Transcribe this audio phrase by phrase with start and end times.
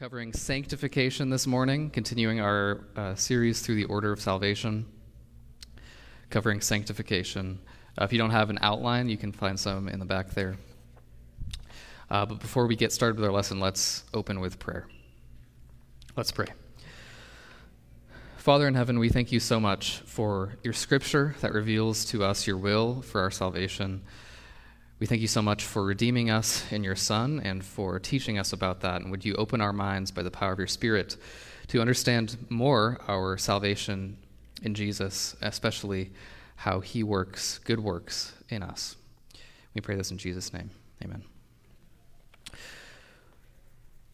[0.00, 4.86] covering sanctification this morning, continuing our uh, series through the order of salvation,
[6.30, 7.58] covering sanctification.
[8.00, 10.56] Uh, if you don't have an outline, you can find some in the back there.
[12.08, 14.88] Uh, but before we get started with our lesson, let's open with prayer.
[16.16, 16.46] Let's pray.
[18.38, 22.46] Father in heaven, we thank you so much for your scripture that reveals to us
[22.46, 24.00] your will for our salvation.
[25.00, 28.52] We thank you so much for redeeming us in your Son and for teaching us
[28.52, 29.00] about that.
[29.00, 31.16] And would you open our minds by the power of your Spirit
[31.68, 34.18] to understand more our salvation
[34.62, 36.10] in Jesus, especially
[36.54, 38.96] how he works good works in us?
[39.74, 40.68] We pray this in Jesus' name.
[41.02, 41.24] Amen.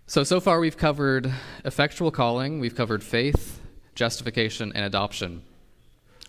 [0.07, 1.33] So, so far we've covered
[1.65, 3.61] effectual calling, we've covered faith,
[3.97, 5.43] justification, and adoption.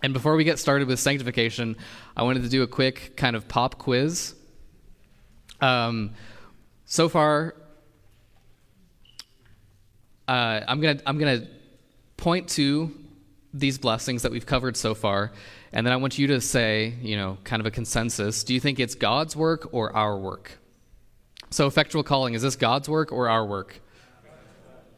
[0.02, 1.76] And before we get started with sanctification,
[2.16, 4.34] I wanted to do a quick kind of pop quiz
[5.60, 6.14] um,
[6.84, 7.54] so far,
[10.26, 11.46] uh, I'm gonna I'm gonna
[12.16, 12.92] point to
[13.54, 15.32] these blessings that we've covered so far,
[15.72, 18.44] and then I want you to say, you know, kind of a consensus.
[18.44, 20.58] Do you think it's God's work or our work?
[21.50, 23.80] So, effectual calling is this God's work or our work?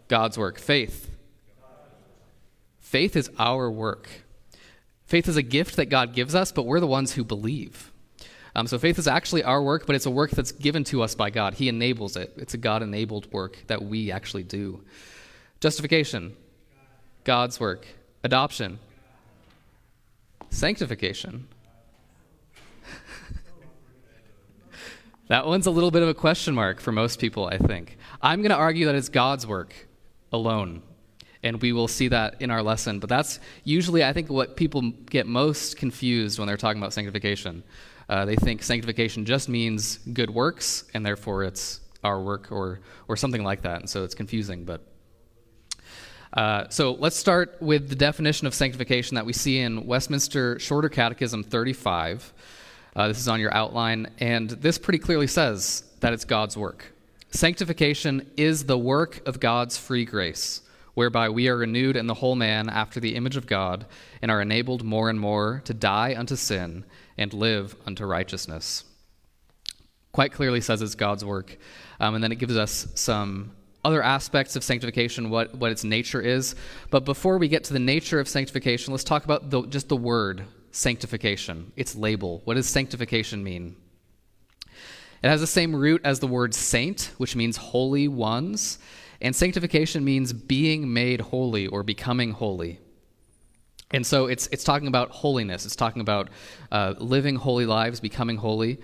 [0.08, 0.58] God's work.
[0.58, 1.08] Faith.
[2.78, 4.08] Faith is our work.
[5.04, 7.89] Faith is a gift that God gives us, but we're the ones who believe.
[8.54, 11.14] Um, so faith is actually our work, but it's a work that's given to us
[11.14, 11.54] by God.
[11.54, 12.32] He enables it.
[12.36, 14.82] It's a God enabled work that we actually do.
[15.60, 16.36] Justification,
[17.24, 17.86] God's work.
[18.22, 18.78] Adoption,
[20.50, 21.48] sanctification.
[25.28, 27.96] that one's a little bit of a question mark for most people, I think.
[28.20, 29.74] I'm going to argue that it's God's work
[30.32, 30.82] alone.
[31.42, 32.98] And we will see that in our lesson.
[32.98, 37.62] But that's usually, I think, what people get most confused when they're talking about sanctification.
[38.10, 43.16] Uh, they think sanctification just means good works, and therefore it's our work or, or
[43.16, 43.78] something like that.
[43.78, 44.64] And so it's confusing.
[44.64, 44.80] But
[46.32, 50.88] uh, so let's start with the definition of sanctification that we see in Westminster Shorter
[50.88, 52.32] Catechism 35.
[52.96, 56.92] Uh, this is on your outline, and this pretty clearly says that it's God's work.
[57.30, 60.62] Sanctification is the work of God's free grace,
[60.94, 63.86] whereby we are renewed in the whole man after the image of God
[64.20, 66.84] and are enabled more and more to die unto sin
[67.20, 68.82] and live unto righteousness.
[70.10, 71.56] Quite clearly says it's God's work.
[72.00, 73.52] Um, and then it gives us some
[73.84, 76.56] other aspects of sanctification, what, what its nature is.
[76.90, 79.96] But before we get to the nature of sanctification, let's talk about the, just the
[79.96, 82.40] word sanctification, its label.
[82.44, 83.76] What does sanctification mean?
[85.22, 88.78] It has the same root as the word saint, which means holy ones.
[89.20, 92.80] And sanctification means being made holy or becoming holy.
[93.92, 95.66] And so it's, it's talking about holiness.
[95.66, 96.28] It's talking about
[96.70, 98.78] uh, living holy lives, becoming holy.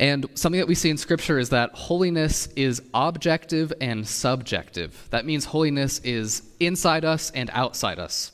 [0.00, 5.08] And something that we see in Scripture is that holiness is objective and subjective.
[5.10, 8.32] That means holiness is inside us and outside us.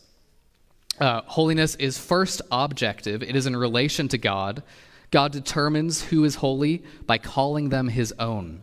[0.99, 4.63] Uh, holiness is first objective, it is in relation to God.
[5.11, 8.63] God determines who is holy by calling them his own.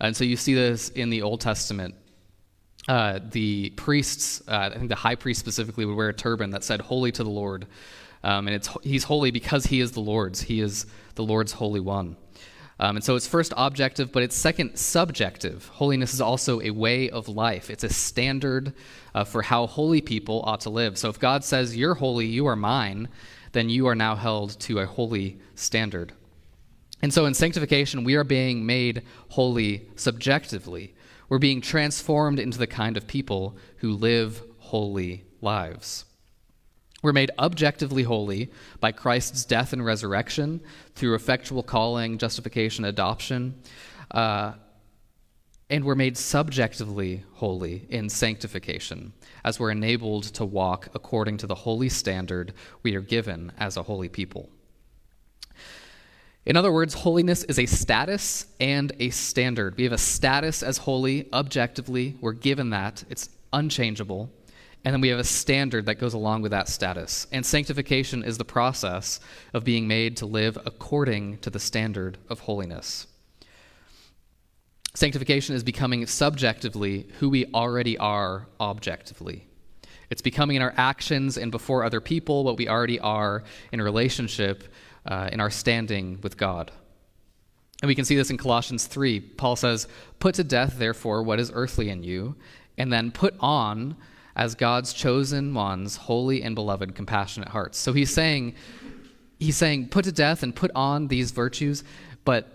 [0.00, 1.94] And so you see this in the Old Testament
[2.88, 6.64] uh, the priests, uh, I think the high priest specifically, would wear a turban that
[6.64, 7.66] said "Holy to the Lord,"
[8.24, 10.40] um, and it's he's holy because he is the Lord's.
[10.40, 12.16] He is the Lord's holy one.
[12.80, 15.66] Um, and so it's first objective, but it's second subjective.
[15.66, 17.70] Holiness is also a way of life.
[17.70, 18.72] It's a standard
[19.14, 20.96] uh, for how holy people ought to live.
[20.96, 23.08] So if God says, You're holy, you are mine,
[23.52, 26.12] then you are now held to a holy standard.
[27.02, 30.94] And so in sanctification, we are being made holy subjectively.
[31.28, 36.04] We're being transformed into the kind of people who live holy lives.
[37.02, 38.50] We're made objectively holy
[38.80, 40.60] by Christ's death and resurrection
[40.94, 43.62] through effectual calling, justification, adoption.
[44.10, 44.54] Uh,
[45.70, 49.12] and we're made subjectively holy in sanctification
[49.44, 53.82] as we're enabled to walk according to the holy standard we are given as a
[53.82, 54.48] holy people.
[56.46, 59.76] In other words, holiness is a status and a standard.
[59.76, 64.30] We have a status as holy objectively, we're given that, it's unchangeable.
[64.84, 67.26] And then we have a standard that goes along with that status.
[67.32, 69.20] And sanctification is the process
[69.52, 73.06] of being made to live according to the standard of holiness.
[74.94, 79.46] Sanctification is becoming subjectively who we already are objectively.
[80.10, 84.64] It's becoming in our actions and before other people what we already are in relationship
[85.08, 86.70] uh, in our standing with God.
[87.82, 89.20] And we can see this in Colossians 3.
[89.20, 89.88] Paul says,
[90.20, 92.36] Put to death, therefore, what is earthly in you,
[92.76, 93.96] and then put on
[94.36, 97.76] as God's chosen ones, holy and beloved, compassionate hearts.
[97.78, 98.54] So he's saying,
[99.38, 101.82] he's saying, put to death and put on these virtues,
[102.24, 102.54] but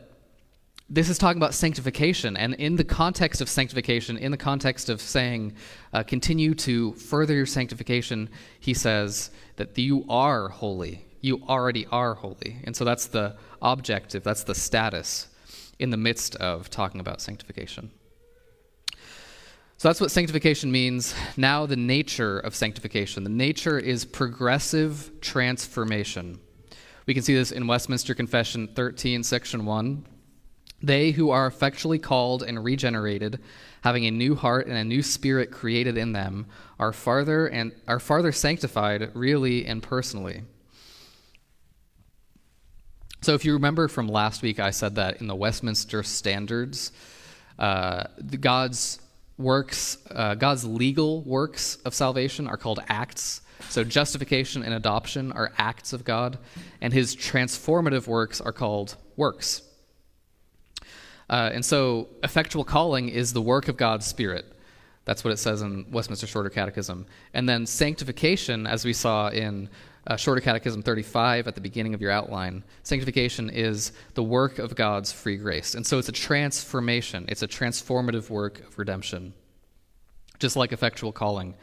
[0.89, 2.37] this is talking about sanctification.
[2.37, 5.55] And in the context of sanctification, in the context of saying,
[5.91, 8.29] uh, continue to further your sanctification,
[8.59, 11.05] he says that you are holy.
[11.23, 12.57] You already are holy.
[12.65, 15.29] And so that's the objective, that's the status
[15.79, 17.91] in the midst of talking about sanctification.
[19.77, 21.15] So that's what sanctification means.
[21.37, 23.23] Now, the nature of sanctification.
[23.23, 26.41] The nature is progressive transformation.
[27.05, 30.05] We can see this in Westminster Confession 13, section 1.
[30.81, 33.39] They who are effectually called and regenerated,
[33.81, 36.47] having a new heart and a new spirit created in them,
[36.79, 40.43] are farther and are farther sanctified really and personally.
[43.23, 46.91] So if you remember from last week, I said that in the Westminster Standards,
[47.57, 48.03] uh,
[48.41, 48.99] God's
[49.37, 53.39] works, uh, God's legal works of salvation are called acts.
[53.69, 56.37] So justification and adoption are acts of God,
[56.81, 59.61] and his transformative works are called works.
[61.29, 64.53] Uh, and so, effectual calling is the work of God's Spirit.
[65.05, 67.05] That's what it says in Westminster Shorter Catechism.
[67.33, 69.69] And then sanctification, as we saw in
[70.07, 74.75] uh, Shorter Catechism 35 at the beginning of your outline, sanctification is the work of
[74.75, 75.75] God's free grace.
[75.75, 79.33] And so it's a transformation, it's a transformative work of redemption,
[80.39, 81.55] just like effectual calling.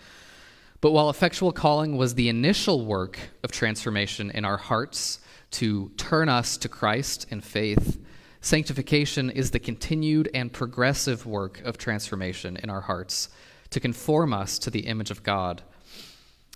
[0.81, 5.21] But while effectual calling was the initial work of transformation in our hearts
[5.53, 7.99] to turn us to Christ in faith,
[8.43, 13.29] Sanctification is the continued and progressive work of transformation in our hearts
[13.69, 15.63] to conform us to the image of God.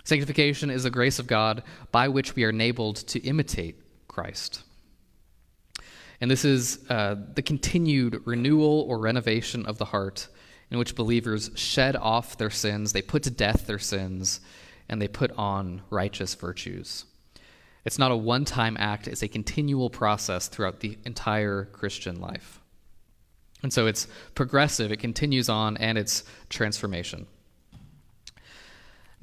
[0.04, 4.62] Sanctification is the grace of God by which we are enabled to imitate Christ.
[6.20, 10.28] And this is uh, the continued renewal or renovation of the heart
[10.70, 14.40] in which believers shed off their sins, they put to death their sins,
[14.88, 17.04] and they put on righteous virtues.
[17.84, 22.60] It's not a one time act, it's a continual process throughout the entire Christian life.
[23.62, 27.26] And so it's progressive, it continues on, and it's transformation.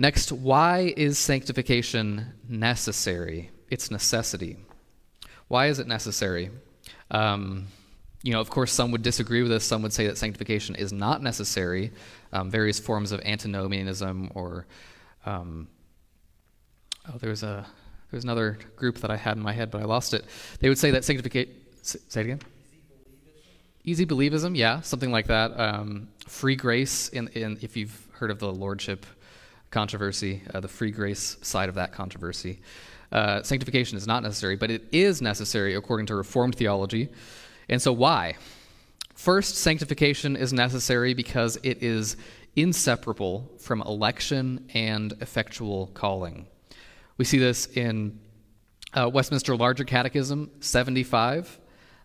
[0.01, 3.51] Next, why is sanctification necessary?
[3.69, 4.57] It's necessity.
[5.48, 6.50] Why is it necessary?
[7.12, 7.68] Um,
[8.24, 9.63] you know, of course, some would disagree with this.
[9.63, 11.92] Some would say that sanctification is not necessary.
[12.33, 14.65] Um, various forms of antinomianism or,
[15.27, 15.68] um,
[17.07, 17.68] oh, there's a
[18.09, 20.25] there's another group that I had in my head, but I lost it.
[20.62, 21.54] They would say that sanctification.
[21.83, 22.39] Say it again.
[23.83, 25.59] Easy believism, yeah, something like that.
[25.59, 29.06] Um, free grace, in, in, if you've heard of the lordship
[29.71, 32.59] controversy, uh, the free grace side of that controversy.
[33.12, 37.09] Uh, sanctification is not necessary, but it is necessary according to Reformed theology.
[37.68, 38.35] And so, why?
[39.15, 42.18] First, sanctification is necessary because it is
[42.56, 46.47] inseparable from election and effectual calling.
[47.18, 48.19] We see this in
[48.94, 51.59] uh, Westminster Larger Catechism 75.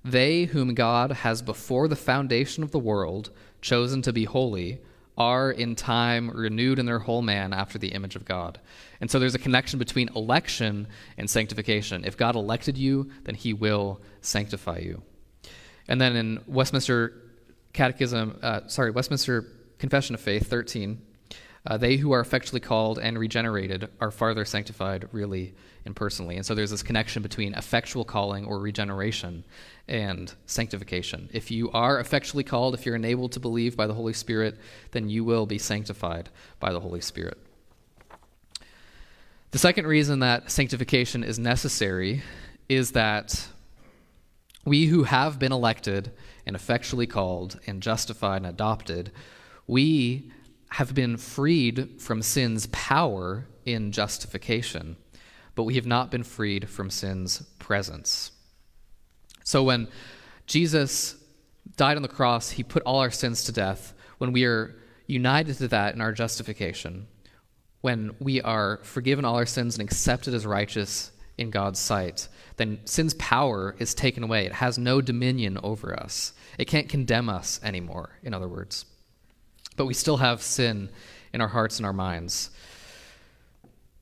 [0.04, 3.30] They whom God has before the foundation of the world
[3.60, 4.80] chosen to be holy
[5.16, 8.60] are in time renewed in their whole man after the image of God.
[9.00, 12.04] And so there's a connection between election and sanctification.
[12.04, 15.02] If God elected you, then he will sanctify you.
[15.88, 17.14] And then in Westminster
[17.72, 19.46] Catechism, uh, sorry, Westminster
[19.78, 21.00] Confession of Faith 13,
[21.66, 25.54] uh, they who are effectually called and regenerated are farther sanctified really
[25.84, 26.36] and personally.
[26.36, 29.44] And so there's this connection between effectual calling or regeneration
[29.88, 31.28] and sanctification.
[31.32, 34.58] If you are effectually called, if you're enabled to believe by the Holy Spirit,
[34.90, 36.28] then you will be sanctified
[36.60, 37.38] by the Holy Spirit.
[39.52, 42.22] The second reason that sanctification is necessary
[42.68, 43.48] is that
[44.64, 46.10] we who have been elected
[46.44, 49.12] and effectually called and justified and adopted,
[49.68, 50.32] we
[50.70, 54.96] have been freed from sin's power in justification,
[55.54, 58.32] but we have not been freed from sin's presence.
[59.44, 59.88] So when
[60.46, 61.16] Jesus
[61.76, 63.94] died on the cross, he put all our sins to death.
[64.18, 67.06] When we are united to that in our justification,
[67.80, 72.80] when we are forgiven all our sins and accepted as righteous in God's sight, then
[72.84, 74.46] sin's power is taken away.
[74.46, 76.32] It has no dominion over us.
[76.58, 78.86] It can't condemn us anymore, in other words
[79.76, 80.90] but we still have sin
[81.32, 82.50] in our hearts and our minds.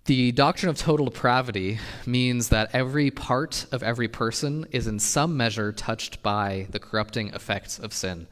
[0.07, 5.37] The doctrine of total depravity means that every part of every person is in some
[5.37, 8.27] measure touched by the corrupting effects of sin.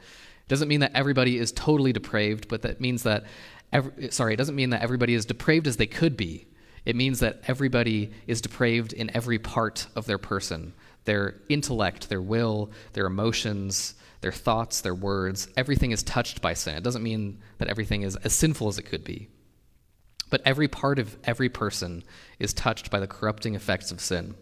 [0.45, 3.25] It doesn't mean that everybody is totally depraved, but that means that
[3.73, 6.47] every, sorry, it doesn't mean that everybody is depraved as they could be.
[6.85, 12.23] It means that everybody is depraved in every part of their person their intellect, their
[12.23, 16.77] will, their emotions, their thoughts, their words, everything is touched by sin.
[16.77, 19.29] It doesn't mean that everything is as sinful as it could be.
[20.31, 22.03] But every part of every person
[22.39, 24.35] is touched by the corrupting effects of sin.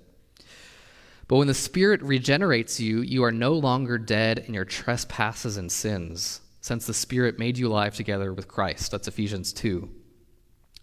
[1.26, 5.70] But when the Spirit regenerates you, you are no longer dead in your trespasses and
[5.72, 8.90] sins, since the Spirit made you alive together with Christ.
[8.90, 9.88] That's Ephesians 2.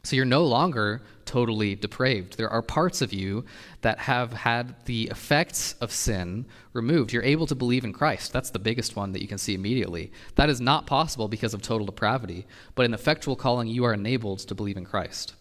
[0.08, 2.38] So you're no longer totally depraved.
[2.38, 3.44] There are parts of you
[3.82, 7.12] that have had the effects of sin removed.
[7.12, 8.32] You're able to believe in Christ.
[8.32, 10.14] That's the biggest one that you can see immediately.
[10.36, 14.40] That is not possible because of total depravity, but in effectual calling, you are enabled
[14.40, 15.34] to believe in Christ.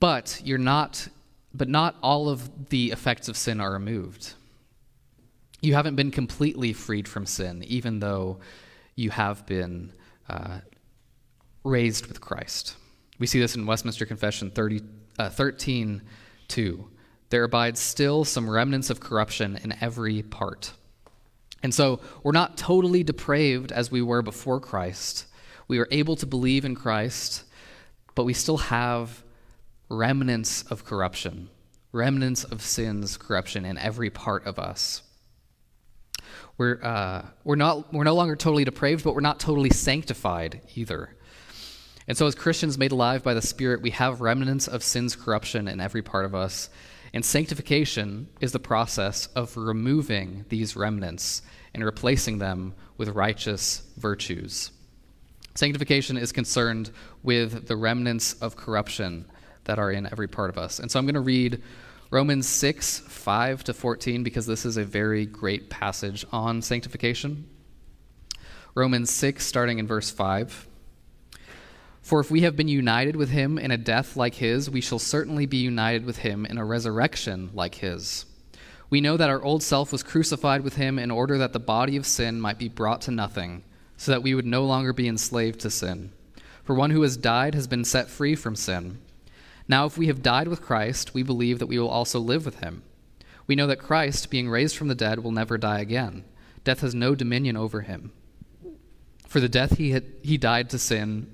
[0.00, 1.08] But you're not
[1.52, 4.32] but not all of the effects of sin are removed.
[5.60, 8.38] You haven't been completely freed from sin, even though
[8.96, 9.92] you have been
[10.28, 10.60] uh,
[11.64, 12.76] raised with Christ.
[13.18, 14.80] We see this in Westminster Confession 30,
[15.18, 16.02] uh, 13
[16.48, 16.88] 2.
[17.30, 20.72] There abides still some remnants of corruption in every part.
[21.62, 25.26] And so we're not totally depraved as we were before Christ.
[25.66, 27.44] We are able to believe in Christ,
[28.14, 29.24] but we still have
[29.88, 31.48] remnants of corruption,
[31.92, 35.02] remnants of sin's corruption in every part of us.
[36.56, 41.16] We're, uh, we're, not, we're no longer totally depraved, but we're not totally sanctified either.
[42.06, 45.68] And so, as Christians made alive by the Spirit, we have remnants of sin's corruption
[45.68, 46.68] in every part of us.
[47.14, 51.42] And sanctification is the process of removing these remnants
[51.72, 54.70] and replacing them with righteous virtues.
[55.54, 56.90] Sanctification is concerned
[57.22, 59.24] with the remnants of corruption
[59.64, 60.78] that are in every part of us.
[60.78, 61.62] And so I'm going to read
[62.14, 67.48] Romans 6, 5 to 14, because this is a very great passage on sanctification.
[68.76, 70.68] Romans 6, starting in verse 5.
[72.02, 75.00] For if we have been united with him in a death like his, we shall
[75.00, 78.26] certainly be united with him in a resurrection like his.
[78.90, 81.96] We know that our old self was crucified with him in order that the body
[81.96, 83.64] of sin might be brought to nothing,
[83.96, 86.12] so that we would no longer be enslaved to sin.
[86.62, 88.98] For one who has died has been set free from sin.
[89.66, 92.60] Now, if we have died with Christ, we believe that we will also live with
[92.60, 92.82] him.
[93.46, 96.24] We know that Christ, being raised from the dead, will never die again.
[96.64, 98.12] Death has no dominion over him.
[99.26, 101.30] For the death he, had, he died to sin,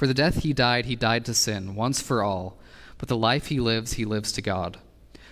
[0.00, 2.58] for the death he died, he died to sin, once for all.
[2.96, 4.78] But the life he lives, he lives to God.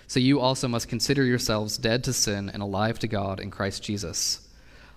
[0.06, 3.82] So you also must consider yourselves dead to sin and alive to God in Christ
[3.82, 4.46] Jesus.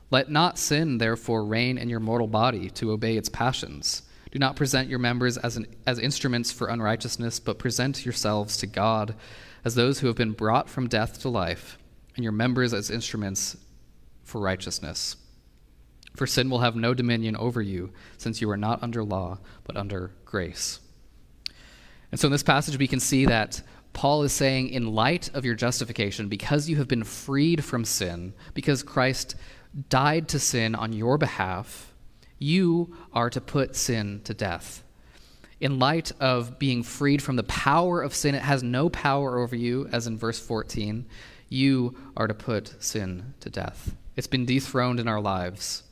[0.10, 4.02] Let not sin, therefore, reign in your mortal body to obey its passions.
[4.32, 8.68] Do not present your members as, an, as instruments for unrighteousness, but present yourselves to
[8.68, 9.16] God
[9.64, 11.78] as those who have been brought from death to life,
[12.16, 13.58] and your members as instruments
[14.24, 15.18] for righteousness.
[16.16, 19.78] For sin will have no dominion over you, since you are not under law, but
[19.78, 20.80] under grace.
[22.12, 23.62] And so in this passage, we can see that
[23.94, 28.34] Paul is saying, in light of your justification, because you have been freed from sin,
[28.54, 29.36] because Christ
[29.90, 31.91] died to sin on your behalf,
[32.42, 34.84] you are to put sin to death.
[35.60, 39.56] In light of being freed from the power of sin, it has no power over
[39.56, 41.06] you, as in verse 14.
[41.50, 43.96] You are to put sin to death.
[44.16, 45.84] It's been dethroned in our lives.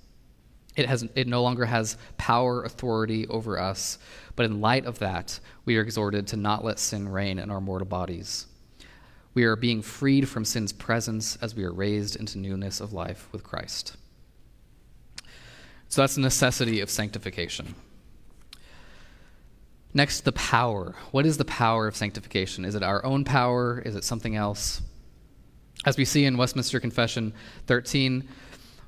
[0.76, 4.00] It, has, it no longer has power, authority over us.
[4.36, 7.62] But in light of that, we are exhorted to not let sin reign in our
[7.62, 8.48] mortal bodies.
[9.36, 13.30] We are being freed from sin's presence as we are raised into newness of life
[13.32, 13.98] with Christ.
[15.90, 17.76] So that's the necessity of sanctification.
[19.94, 20.96] Next, the power.
[21.12, 22.64] What is the power of sanctification?
[22.64, 23.82] Is it our own power?
[23.84, 24.82] Is it something else?
[25.86, 27.34] As we see in Westminster Confession
[27.66, 28.28] 13,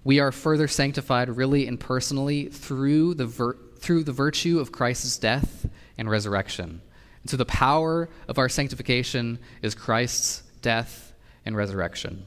[0.03, 5.17] we are further sanctified really and personally through the, vir- through the virtue of Christ's
[5.17, 5.65] death
[5.97, 6.81] and resurrection.
[7.23, 11.13] And so the power of our sanctification is Christ's death
[11.45, 12.25] and resurrection.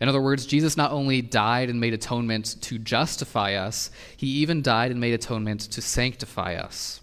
[0.00, 4.62] In other words, Jesus not only died and made atonement to justify us, he even
[4.62, 7.00] died and made atonement to sanctify us.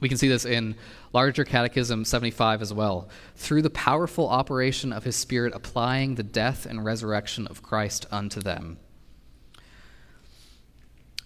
[0.00, 0.74] We can see this in
[1.12, 3.08] Larger Catechism 75 as well.
[3.36, 8.40] Through the powerful operation of his Spirit applying the death and resurrection of Christ unto
[8.40, 8.78] them.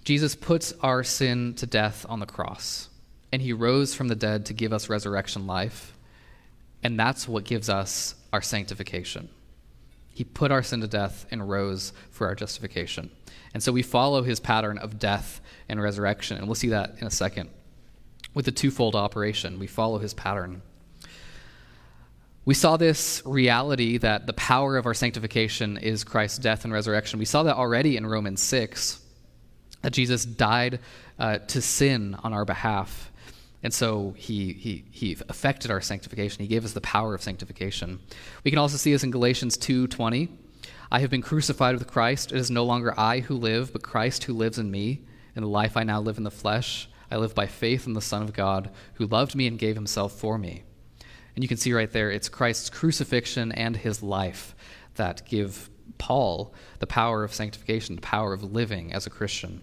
[0.05, 2.88] Jesus puts our sin to death on the cross,
[3.33, 5.97] and he rose from the dead to give us resurrection life,
[6.83, 9.29] and that's what gives us our sanctification.
[10.19, 13.13] He put our sin to death and rose for our justification.
[13.55, 16.39] And so we follow his pattern of death and resurrection.
[16.39, 17.51] And we'll see that in a second.
[18.35, 20.63] With the twofold operation, we follow his pattern.
[22.45, 27.21] We saw this reality that the power of our sanctification is Christ's death and resurrection.
[27.21, 29.01] We saw that already in Romans 6,
[29.83, 30.81] that Jesus died
[31.21, 33.13] uh, to sin on our behalf.
[33.62, 36.43] And so he, he, he affected our sanctification.
[36.43, 37.99] He gave us the power of sanctification.
[38.45, 40.29] We can also see this in Galatians 2.20.
[40.91, 42.33] I have been crucified with Christ.
[42.33, 45.03] It is no longer I who live, but Christ who lives in me.
[45.35, 48.00] In the life I now live in the flesh, I live by faith in the
[48.00, 50.62] Son of God, who loved me and gave himself for me.
[51.35, 54.55] And you can see right there, it's Christ's crucifixion and his life
[54.97, 59.62] that give Paul the power of sanctification, the power of living as a Christian.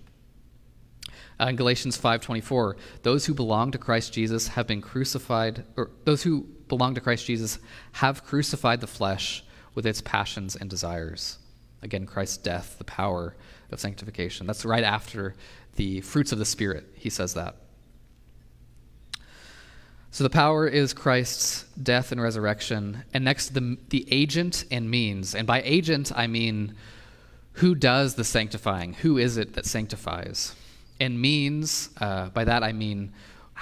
[1.39, 6.23] Uh, in Galatians 5:24, those who belong to Christ Jesus have been crucified or those
[6.23, 7.59] who belong to Christ Jesus
[7.93, 11.37] have crucified the flesh with its passions and desires.
[11.81, 13.35] Again, Christ's death, the power
[13.71, 14.47] of sanctification.
[14.47, 15.35] That's right after
[15.75, 17.55] the fruits of the Spirit, he says that.
[20.11, 23.03] So the power is Christ's death and resurrection.
[23.13, 25.35] And next, the, the agent and means.
[25.35, 26.75] And by agent, I mean
[27.55, 28.93] who does the sanctifying?
[28.93, 30.55] Who is it that sanctifies?
[30.99, 33.13] And means, uh, by that I mean,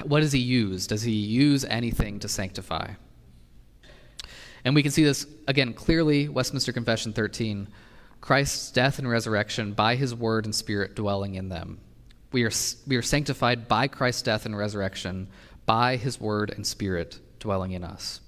[0.03, 0.87] what does he use?
[0.87, 2.91] Does he use anything to sanctify?
[4.65, 7.67] And we can see this, again, clearly, Westminster Confession 13
[8.21, 11.81] Christ's death and resurrection by his word and spirit dwelling in them.
[12.31, 12.51] We are,
[12.87, 15.27] we are sanctified by Christ's death and resurrection
[15.65, 18.21] by his word and spirit dwelling in us.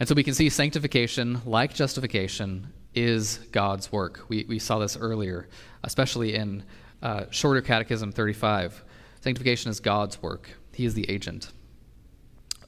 [0.00, 4.24] And so we can see sanctification, like justification, is God's work.
[4.28, 5.46] We, we saw this earlier,
[5.84, 6.64] especially in
[7.02, 8.84] uh, Shorter Catechism 35.
[9.20, 11.50] Sanctification is God's work, He is the agent.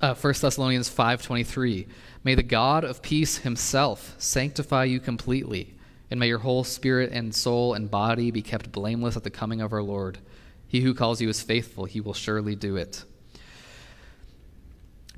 [0.00, 1.88] Uh, 1 Thessalonians 5.23
[2.22, 5.74] May the God of peace himself sanctify you completely,
[6.10, 9.60] and may your whole spirit and soul and body be kept blameless at the coming
[9.60, 10.18] of our Lord.
[10.66, 13.04] He who calls you is faithful, he will surely do it.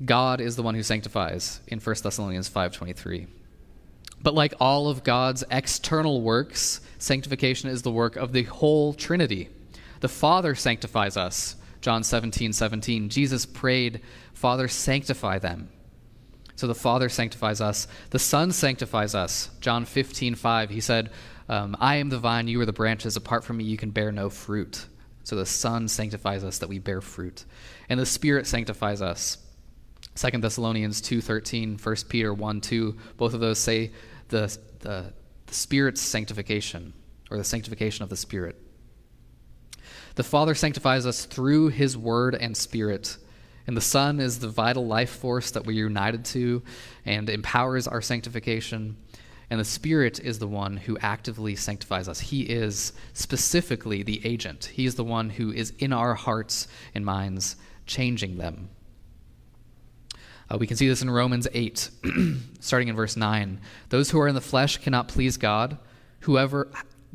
[0.03, 3.27] God is the one who sanctifies in 1 Thessalonians 5:23.
[4.23, 9.49] But like all of God's external works, sanctification is the work of the whole Trinity.
[10.01, 11.55] The Father sanctifies us.
[11.81, 13.09] John 17, 17.
[13.09, 14.01] Jesus prayed,
[14.33, 15.69] Father, sanctify them.
[16.55, 17.87] So the Father sanctifies us.
[18.11, 19.49] The Son sanctifies us.
[19.61, 20.69] John 15, 5.
[20.69, 21.09] He said,
[21.49, 23.15] um, I am the vine, you are the branches.
[23.15, 24.85] Apart from me, you can bear no fruit.
[25.23, 27.45] So the Son sanctifies us that we bear fruit.
[27.89, 29.39] And the Spirit sanctifies us.
[30.15, 33.91] 2 Thessalonians 2.13, 1 Peter 1, 2, both of those say
[34.31, 35.13] the, the,
[35.45, 36.93] the Spirit's sanctification,
[37.29, 38.55] or the sanctification of the Spirit.
[40.15, 43.17] The Father sanctifies us through His Word and Spirit.
[43.67, 46.63] And the Son is the vital life force that we're united to
[47.05, 48.97] and empowers our sanctification.
[49.49, 52.19] And the Spirit is the one who actively sanctifies us.
[52.19, 57.05] He is specifically the agent, He is the one who is in our hearts and
[57.05, 58.69] minds, changing them.
[60.51, 61.89] Uh, we can see this in Romans 8,
[62.59, 63.61] starting in verse 9.
[63.89, 65.77] Those who are in the flesh cannot please God.
[66.21, 66.69] Whoever,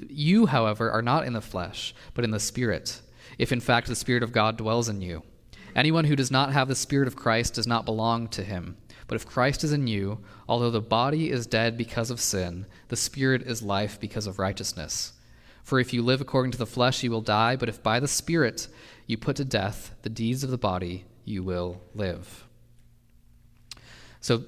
[0.08, 3.02] you, however, are not in the flesh, but in the Spirit,
[3.36, 5.22] if in fact the Spirit of God dwells in you.
[5.74, 8.78] Anyone who does not have the Spirit of Christ does not belong to him.
[9.06, 10.18] But if Christ is in you,
[10.48, 15.12] although the body is dead because of sin, the spirit is life because of righteousness.
[15.62, 18.08] For if you live according to the flesh, you will die, but if by the
[18.08, 18.66] Spirit
[19.06, 22.45] you put to death the deeds of the body, you will live.
[24.26, 24.42] So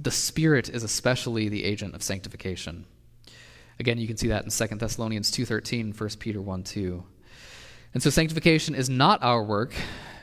[0.00, 2.86] the Spirit is especially the agent of sanctification.
[3.78, 7.04] Again, you can see that in 2 Thessalonians 2.13, 1 Peter 1 2.
[7.94, 9.74] And so sanctification is not our work,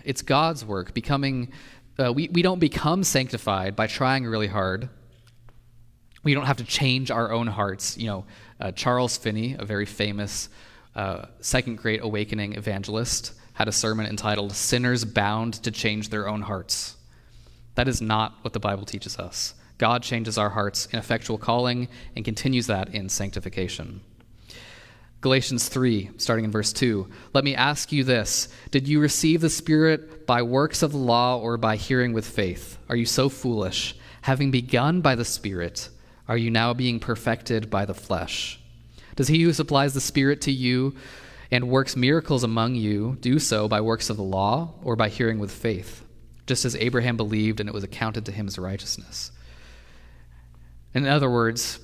[0.03, 1.53] it's God's work, becoming
[1.97, 4.89] uh, we, we don't become sanctified by trying really hard.
[6.21, 7.97] We don't have to change our own hearts.
[7.97, 8.25] You know,
[8.59, 10.49] uh, Charles Finney, a very famous
[10.97, 16.41] uh, Second Great Awakening evangelist, had a sermon entitled Sinners Bound to Change Their Own
[16.41, 16.97] Hearts.
[17.79, 19.53] That is not what the Bible teaches us.
[19.77, 24.01] God changes our hearts in effectual calling and continues that in sanctification.
[25.21, 27.07] Galatians 3, starting in verse 2.
[27.31, 31.39] Let me ask you this Did you receive the Spirit by works of the law
[31.39, 32.77] or by hearing with faith?
[32.89, 33.95] Are you so foolish?
[34.23, 35.87] Having begun by the Spirit,
[36.27, 38.59] are you now being perfected by the flesh?
[39.15, 40.97] Does he who supplies the Spirit to you
[41.49, 45.39] and works miracles among you do so by works of the law or by hearing
[45.39, 46.03] with faith?
[46.49, 49.31] Just as Abraham believed and it was accounted to him as righteousness.
[50.95, 51.79] In other words,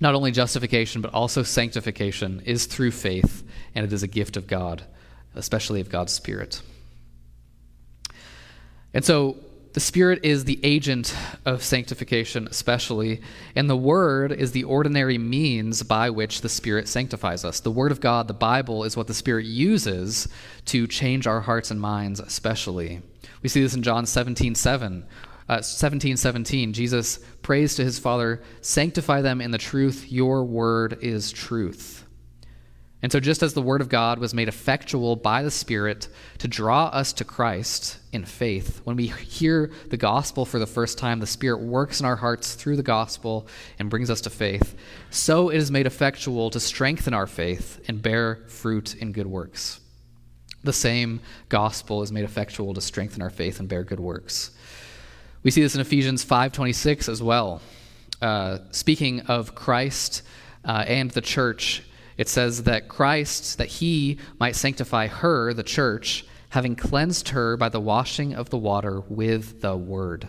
[0.00, 4.48] not only justification, but also sanctification is through faith, and it is a gift of
[4.48, 4.82] God,
[5.36, 6.60] especially of God's Spirit.
[8.92, 9.36] And so
[9.74, 13.22] the Spirit is the agent of sanctification, especially,
[13.54, 17.60] and the Word is the ordinary means by which the Spirit sanctifies us.
[17.60, 20.26] The Word of God, the Bible, is what the Spirit uses
[20.64, 23.02] to change our hearts and minds, especially.
[23.42, 25.06] We see this in John 17 7
[25.48, 30.98] uh, 17 17, Jesus prays to his Father, Sanctify them in the truth, your word
[31.02, 32.06] is truth.
[33.02, 36.08] And so, just as the word of God was made effectual by the Spirit
[36.38, 40.96] to draw us to Christ in faith, when we hear the gospel for the first
[40.96, 43.46] time, the Spirit works in our hearts through the gospel
[43.78, 44.74] and brings us to faith.
[45.10, 49.80] So it is made effectual to strengthen our faith and bear fruit in good works.
[50.64, 54.50] The same gospel is made effectual to strengthen our faith and bear good works.
[55.42, 57.60] We see this in Ephesians 5:26 as well.
[58.22, 60.22] Uh, speaking of Christ
[60.64, 61.82] uh, and the church,
[62.16, 67.68] it says that Christ, that he might sanctify her, the church, having cleansed her by
[67.68, 70.28] the washing of the water with the word.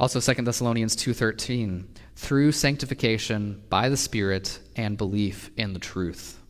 [0.00, 6.40] Also 2 Thessalonians 2:13, through sanctification by the Spirit and belief in the truth.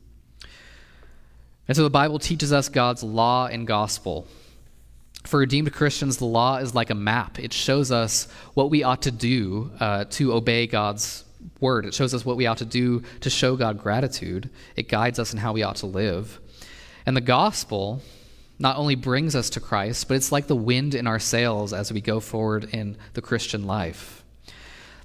[1.68, 4.26] And so the Bible teaches us God's law and gospel.
[5.24, 7.38] For redeemed Christians, the law is like a map.
[7.38, 11.24] It shows us what we ought to do uh, to obey God's
[11.60, 11.84] word.
[11.84, 14.48] It shows us what we ought to do to show God gratitude.
[14.76, 16.40] It guides us in how we ought to live.
[17.04, 18.00] And the gospel
[18.58, 21.92] not only brings us to Christ, but it's like the wind in our sails as
[21.92, 24.17] we go forward in the Christian life.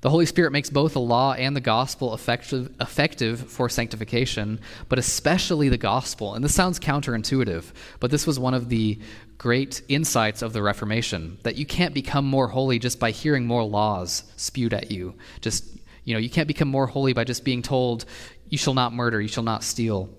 [0.04, 5.00] The Holy Spirit makes both the law and the gospel effective, effective for sanctification, but
[5.00, 6.36] especially the gospel.
[6.36, 9.00] And this sounds counterintuitive, but this was one of the
[9.38, 13.64] great insights of the Reformation that you can't become more holy just by hearing more
[13.64, 15.16] laws spewed at you.
[15.40, 15.64] Just,
[16.04, 18.04] you know, you can't become more holy by just being told,
[18.50, 20.10] you shall not murder, you shall not steal.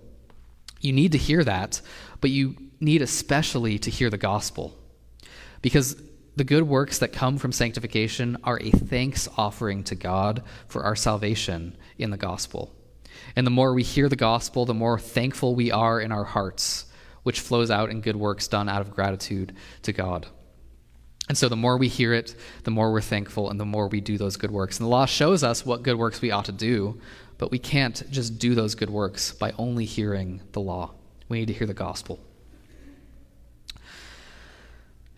[0.81, 1.83] You need to hear that,
[2.23, 4.79] but you need especially to hear the gospel.
[5.61, 6.03] Because
[6.37, 10.97] the good works that come from sanctification are a thanks offering to God for our
[10.97, 12.75] salvation in the gospel.
[13.37, 16.87] And the more we hear the gospel, the more thankful we are in our hearts,
[17.23, 20.27] which flows out in good works done out of gratitude to God.
[21.29, 24.01] And so the more we hear it, the more we're thankful, and the more we
[24.01, 24.79] do those good works.
[24.79, 27.01] And the law shows us what good works we ought to do,
[27.39, 30.93] but we can't just do those good works by only hearing the law.
[31.29, 32.21] We need to hear the gospel.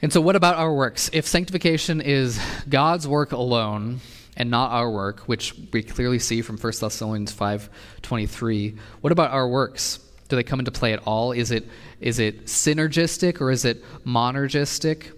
[0.02, 1.08] And so, what about our works?
[1.12, 4.00] If sanctification is God's work alone
[4.36, 9.48] and not our work, which we clearly see from 1 Thessalonians 5:23, what about our
[9.48, 9.98] works?
[10.28, 11.32] Do they come into play at all?
[11.32, 11.66] Is it
[12.00, 15.12] is it synergistic or is it monergistic?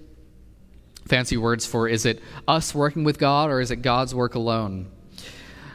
[1.07, 4.87] Fancy words for is it us working with God or is it God's work alone?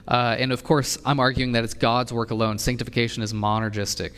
[0.07, 2.57] Uh, and of course, I'm arguing that it's God's work alone.
[2.57, 4.11] Sanctification is monergistic.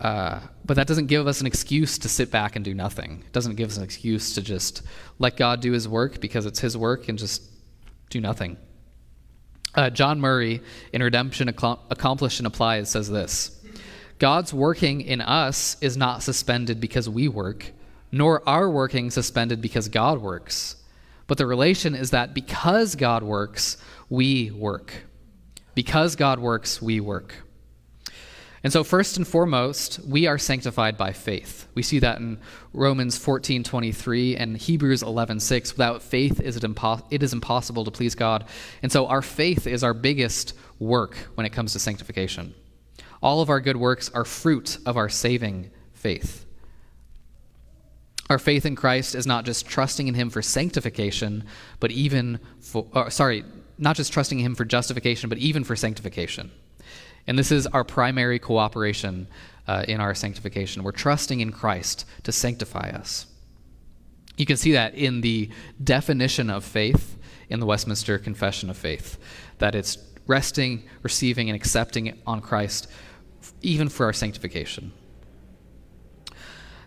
[0.00, 3.22] Uh, but that doesn't give us an excuse to sit back and do nothing.
[3.26, 4.82] It doesn't give us an excuse to just
[5.18, 7.42] let God do his work because it's his work and just
[8.08, 8.56] do nothing.
[9.74, 13.62] Uh, John Murray, in Redemption Accomplished and Applied, says this
[14.18, 17.72] God's working in us is not suspended because we work,
[18.10, 20.76] nor our working suspended because God works.
[21.26, 23.76] But the relation is that because God works,
[24.08, 24.92] we work.
[25.74, 27.34] Because God works, we work.
[28.62, 31.66] And so, first and foremost, we are sanctified by faith.
[31.74, 32.38] We see that in
[32.74, 35.72] Romans 14 23 and Hebrews 11 6.
[35.72, 38.44] Without faith, is it, impo- it is impossible to please God.
[38.82, 42.54] And so, our faith is our biggest work when it comes to sanctification.
[43.22, 46.44] All of our good works are fruit of our saving faith.
[48.28, 51.44] Our faith in Christ is not just trusting in Him for sanctification,
[51.80, 53.44] but even for, uh, sorry,
[53.78, 56.50] not just trusting Him for justification, but even for sanctification.
[57.30, 59.28] And this is our primary cooperation
[59.68, 60.82] uh, in our sanctification.
[60.82, 63.26] We're trusting in Christ to sanctify us.
[64.36, 65.48] You can see that in the
[65.84, 67.16] definition of faith
[67.48, 69.16] in the Westminster Confession of Faith,
[69.58, 72.88] that it's resting, receiving, and accepting on Christ,
[73.62, 74.90] even for our sanctification.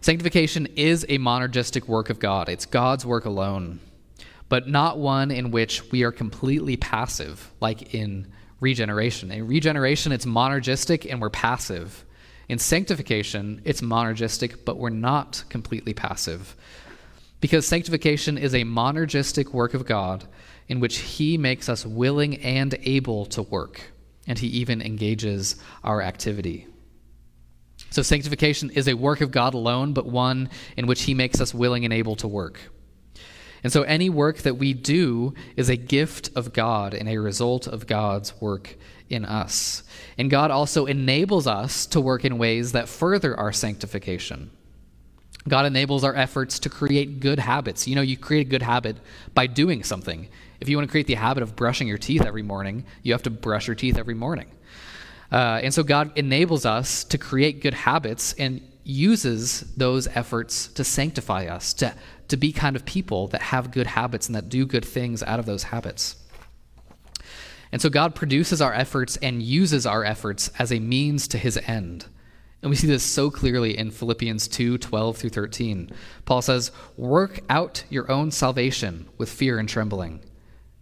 [0.01, 3.79] Sanctification is a monergistic work of God, it's God's work alone,
[4.49, 8.27] but not one in which we are completely passive, like in
[8.63, 9.31] regeneration.
[9.31, 12.03] In regeneration, it's monergistic and we're passive.
[12.49, 16.55] In sanctification, it's monergistic, but we're not completely passive.
[17.39, 20.25] Because sanctification is a monergistic work of God
[20.67, 23.81] in which He makes us willing and able to work,
[24.27, 26.67] and He even engages our activity.
[27.89, 31.53] So, sanctification is a work of God alone, but one in which He makes us
[31.53, 32.59] willing and able to work.
[33.63, 37.65] And so any work that we do is a gift of God and a result
[37.67, 38.75] of God's work
[39.09, 39.83] in us.
[40.17, 44.51] And God also enables us to work in ways that further our sanctification.
[45.47, 47.87] God enables our efforts to create good habits.
[47.87, 48.97] You know, you create a good habit
[49.33, 50.27] by doing something.
[50.61, 53.23] If you want to create the habit of brushing your teeth every morning, you have
[53.23, 54.47] to brush your teeth every morning.
[55.31, 60.83] Uh, and so God enables us to create good habits and uses those efforts to
[60.83, 61.93] sanctify us, to
[62.27, 65.39] to be kind of people that have good habits and that do good things out
[65.39, 66.15] of those habits.
[67.71, 71.57] And so God produces our efforts and uses our efforts as a means to his
[71.57, 72.05] end.
[72.61, 75.89] And we see this so clearly in Philippians 2 12 through 13.
[76.23, 80.21] Paul says, Work out your own salvation with fear and trembling.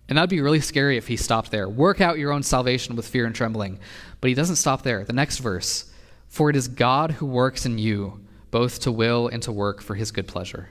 [0.08, 1.70] And that'd be really scary if he stopped there.
[1.70, 3.80] Work out your own salvation with fear and trembling.
[4.20, 5.06] But he doesn't stop there.
[5.06, 5.92] The next verse
[6.28, 8.20] For it is God who works in you,
[8.52, 10.70] both to will and to work for his good pleasure.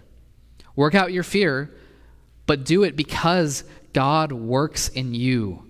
[0.81, 1.71] Work out your fear,
[2.47, 5.67] but do it because God works in you,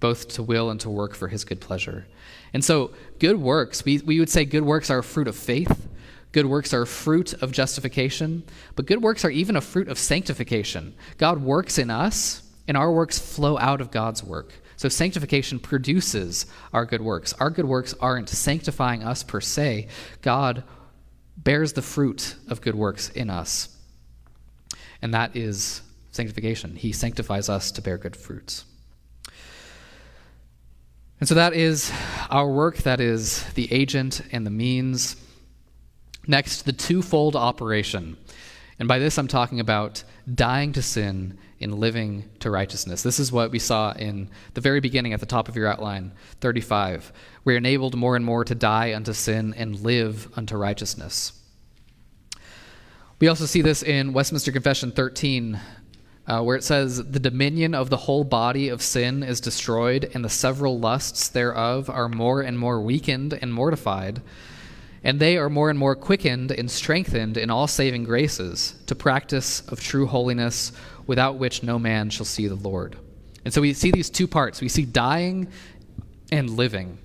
[0.00, 2.06] both to will and to work for his good pleasure.
[2.54, 5.86] And so, good works, we, we would say good works are a fruit of faith.
[6.32, 8.42] Good works are a fruit of justification,
[8.74, 10.94] but good works are even a fruit of sanctification.
[11.18, 14.54] God works in us, and our works flow out of God's work.
[14.76, 17.34] So sanctification produces our good works.
[17.34, 19.88] Our good works aren't sanctifying us per se.
[20.22, 20.64] God
[21.36, 23.73] bears the fruit of good works in us.
[25.04, 26.76] And that is sanctification.
[26.76, 28.64] He sanctifies us to bear good fruits.
[31.20, 31.92] And so that is
[32.30, 35.16] our work, that is the agent and the means.
[36.26, 38.16] Next, the twofold operation.
[38.78, 40.02] And by this, I'm talking about
[40.34, 43.02] dying to sin and living to righteousness.
[43.02, 46.12] This is what we saw in the very beginning at the top of your outline,
[46.40, 47.12] 35.
[47.44, 51.43] We're enabled more and more to die unto sin and live unto righteousness.
[53.20, 55.60] We also see this in Westminster Confession 13,
[56.26, 60.24] uh, where it says, The dominion of the whole body of sin is destroyed, and
[60.24, 64.20] the several lusts thereof are more and more weakened and mortified
[65.04, 69.60] and they are more and more quickened and strengthened in all saving graces to practice
[69.68, 70.72] of true holiness
[71.06, 72.96] without which no man shall see the Lord.
[73.44, 74.62] And so we see these two parts.
[74.62, 75.48] We see dying
[76.32, 76.98] and living.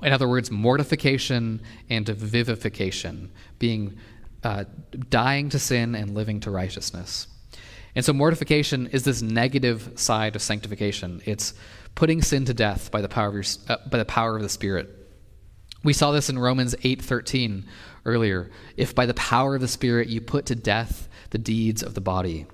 [0.00, 3.98] In other words, mortification and vivification, being
[4.42, 4.64] uh,
[5.08, 7.26] dying to sin and living to righteousness.
[7.94, 11.20] And so mortification is this negative side of sanctification.
[11.24, 11.54] It's
[11.94, 14.48] putting sin to death by the power of, your, uh, by the power of the
[14.48, 14.96] Spirit.
[15.82, 17.64] We saw this in Romans 8:13
[18.04, 18.50] earlier.
[18.76, 22.00] If by the power of the Spirit you put to death the deeds of the
[22.00, 22.46] body.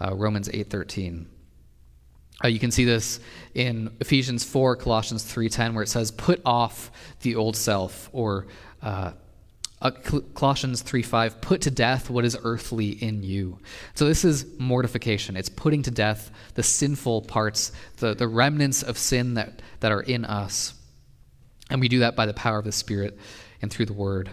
[0.00, 1.26] Uh, Romans 8:13.
[2.42, 3.20] Uh, you can see this
[3.54, 8.46] in Ephesians 4, Colossians 3:10, where it says, "Put off the old self," or
[9.82, 9.90] uh,
[10.34, 13.58] Colossians 3:5, "Put to death what is earthly in you."
[13.94, 15.36] So this is mortification.
[15.36, 20.02] It's putting to death the sinful parts, the, the remnants of sin that, that are
[20.02, 20.74] in us.
[21.70, 23.18] And we do that by the power of the Spirit
[23.62, 24.30] and through the Word.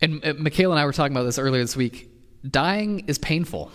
[0.00, 2.10] And uh, and I were talking about this earlier this week.
[2.48, 3.72] Dying is painful.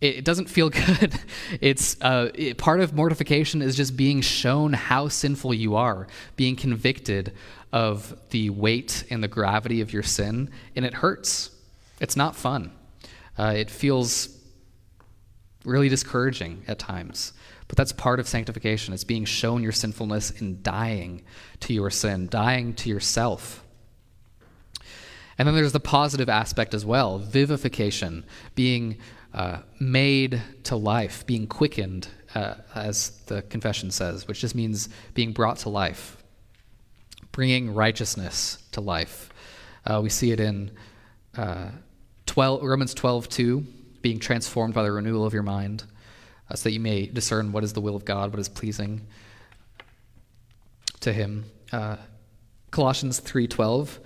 [0.00, 1.18] It, doesn't feel good.
[1.60, 6.56] It's uh, it, part of mortification is just being shown how sinful you are, being
[6.56, 7.32] convicted
[7.74, 11.50] of the weight and the gravity of your sin, and it hurts.
[12.00, 12.70] It's not fun.
[13.36, 14.28] Uh, it feels
[15.64, 17.32] really discouraging at times.
[17.66, 18.94] But that's part of sanctification.
[18.94, 21.24] It's being shown your sinfulness and dying
[21.60, 23.64] to your sin, dying to yourself.
[25.36, 28.98] And then there's the positive aspect as well vivification, being
[29.32, 32.06] uh, made to life, being quickened,
[32.36, 36.18] uh, as the confession says, which just means being brought to life,
[37.34, 39.28] bringing righteousness to life.
[39.84, 40.70] Uh, we see it in
[41.36, 41.68] uh,
[42.26, 43.66] 12, Romans 12 2,
[44.02, 45.82] being transformed by the renewal of your mind
[46.48, 49.06] uh, so that you may discern what is the will of God, what is pleasing
[51.00, 51.44] to Him.
[51.72, 51.96] Uh,
[52.70, 53.98] Colossians 3:12,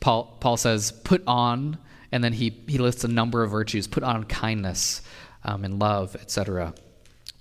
[0.00, 1.78] Paul, Paul says, "Put on,"
[2.10, 3.86] and then he, he lists a number of virtues.
[3.86, 5.02] Put on kindness
[5.44, 6.74] um, and love, etc.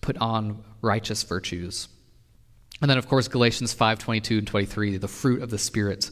[0.01, 1.87] Put on righteous virtues.
[2.81, 6.11] And then, of course, Galatians 5:22 and 23, the fruit of the Spirit.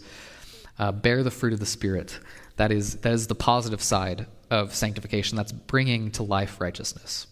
[0.79, 2.19] Uh, bear the fruit of the Spirit.
[2.57, 5.37] That is, that is the positive side of sanctification.
[5.37, 7.27] That's bringing to life righteousness.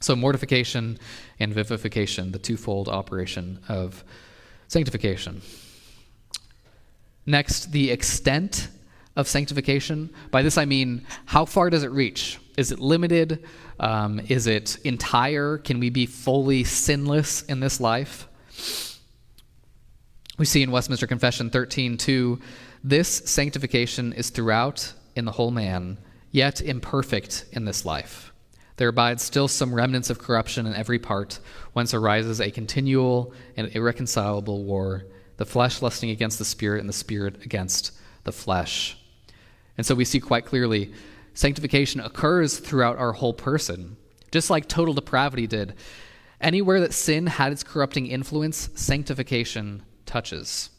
[0.00, 0.98] So, mortification
[1.40, 4.04] and vivification, the twofold operation of
[4.68, 5.42] sanctification.
[7.26, 8.68] Next, the extent
[9.16, 10.10] of sanctification.
[10.30, 12.38] By this I mean, how far does it reach?
[12.56, 13.44] Is it limited?
[13.80, 15.58] Um, is it entire?
[15.58, 18.27] Can we be fully sinless in this life?
[20.38, 22.40] We see in Westminster Confession 13 2
[22.84, 25.98] this sanctification is throughout in the whole man,
[26.30, 28.28] yet imperfect in this life
[28.78, 31.40] there abides still some remnants of corruption in every part,
[31.72, 35.04] whence arises a continual and irreconcilable war,
[35.36, 37.92] the flesh lusting against the spirit, and the spirit against
[38.22, 38.96] the flesh.
[39.76, 40.92] And so we see quite clearly
[41.34, 43.96] sanctification occurs throughout our whole person,
[44.30, 45.74] just like total depravity did.
[46.40, 50.70] Anywhere that sin had its corrupting influence, sanctification touches.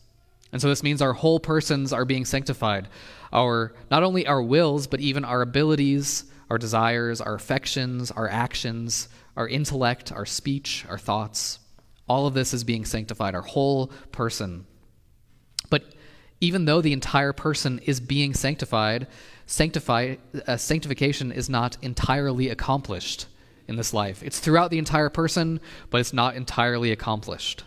[0.52, 2.88] And so this means our whole persons are being sanctified.
[3.32, 9.10] Our not only our wills, but even our abilities, our desires, our affections, our actions,
[9.36, 11.60] our intellect, our speech, our thoughts.
[12.08, 14.66] All of this is being sanctified, our whole person.
[15.70, 15.84] But
[16.42, 19.08] even though the entire person is being sanctified,
[19.46, 20.16] sanctify,
[20.48, 23.28] uh, sanctification is not entirely accomplished
[23.70, 24.22] in this life.
[24.24, 27.64] It's throughout the entire person, but it's not entirely accomplished.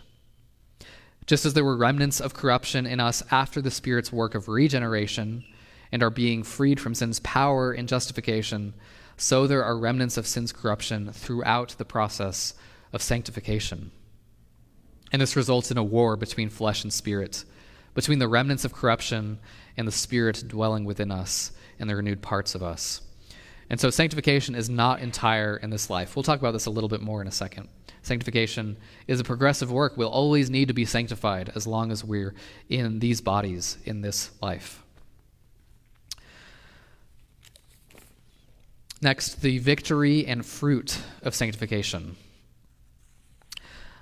[1.25, 5.45] Just as there were remnants of corruption in us after the Spirit's work of regeneration,
[5.93, 8.73] and are being freed from sin's power in justification,
[9.15, 12.55] so there are remnants of sin's corruption throughout the process
[12.91, 13.91] of sanctification.
[15.11, 17.45] And this results in a war between flesh and spirit,
[17.93, 19.37] between the remnants of corruption
[19.77, 23.01] and the spirit dwelling within us and the renewed parts of us.
[23.69, 26.15] And so sanctification is not entire in this life.
[26.15, 27.69] We'll talk about this a little bit more in a second.
[28.01, 29.95] Sanctification is a progressive work.
[29.95, 32.33] We'll always need to be sanctified as long as we're
[32.69, 34.83] in these bodies in this life.
[39.01, 42.15] Next, the victory and fruit of sanctification.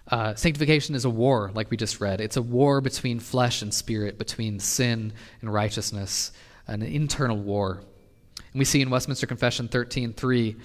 [0.07, 2.21] Uh, sanctification is a war, like we just read.
[2.21, 6.31] It's a war between flesh and spirit, between sin and righteousness,
[6.67, 7.81] an internal war.
[8.37, 10.55] And we see in Westminster Confession 13:3,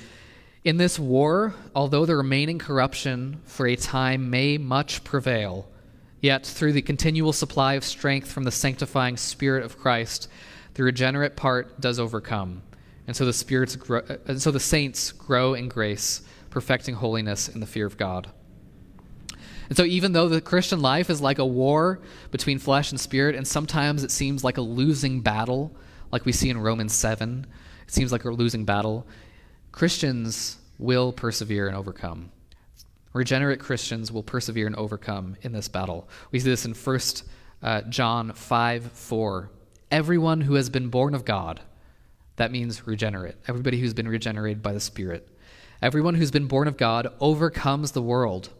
[0.64, 5.68] in this war, although the remaining corruption for a time may much prevail,
[6.20, 10.28] yet through the continual supply of strength from the sanctifying Spirit of Christ,
[10.74, 12.62] the regenerate part does overcome.
[13.06, 16.96] And so the spirits grow, uh, uh, and so the saints grow in grace, perfecting
[16.96, 18.30] holiness in the fear of God.
[19.68, 22.00] And so, even though the Christian life is like a war
[22.30, 25.72] between flesh and spirit, and sometimes it seems like a losing battle,
[26.10, 27.46] like we see in Romans 7,
[27.86, 29.06] it seems like we're losing battle,
[29.72, 32.30] Christians will persevere and overcome.
[33.12, 36.08] Regenerate Christians will persevere and overcome in this battle.
[36.30, 37.00] We see this in 1
[37.62, 39.50] uh, John 5 4.
[39.90, 41.60] Everyone who has been born of God,
[42.36, 43.36] that means regenerate.
[43.48, 45.28] Everybody who's been regenerated by the Spirit.
[45.80, 48.50] Everyone who's been born of God overcomes the world.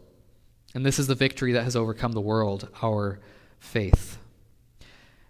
[0.73, 3.19] And this is the victory that has overcome the world, our
[3.59, 4.17] faith.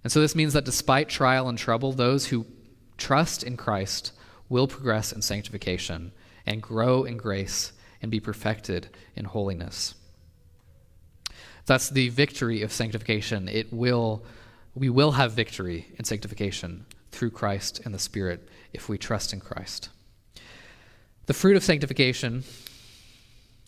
[0.08, 2.46] And so this means that despite trial and trouble, those who
[2.98, 4.14] trust in Christ
[4.48, 6.14] will progress in sanctification
[6.46, 9.96] and grow in grace and be perfected in holiness.
[11.66, 13.50] That's the victory of sanctification.
[13.50, 14.24] It will
[14.74, 19.42] we will have victory in sanctification through Christ and the Spirit if we trust in
[19.42, 19.90] Christ.
[21.26, 22.46] The fruit of sanctification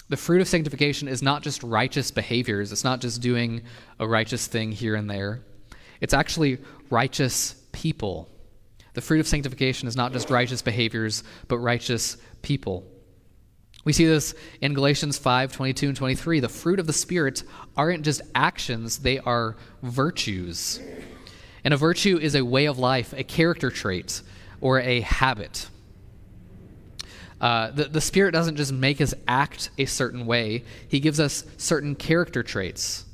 [0.08, 3.64] the fruit of sanctification is not just righteous behaviors, it's not just doing
[4.00, 5.42] a righteous thing here and there.
[6.02, 6.60] It's actually
[6.90, 8.30] righteous people.
[8.94, 12.86] The fruit of sanctification is not just righteous behaviors, but righteous people.
[13.86, 16.40] We see this in Galatians 5 22 and 23.
[16.42, 17.44] The fruit of the Spirit
[17.78, 20.82] aren't just actions, they are virtues.
[21.64, 24.22] And a virtue is a way of life, a character trait,
[24.62, 25.70] or a habit.
[27.40, 31.46] Uh, the, the Spirit doesn't just make us act a certain way, He gives us
[31.58, 33.06] certain character traits.